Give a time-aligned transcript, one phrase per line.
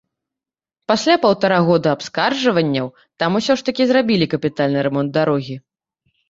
[0.91, 2.87] Пасля паўтара года абскарджванняў
[3.25, 5.55] там усё ж такі зрабілі капітальны рамонт дарогі.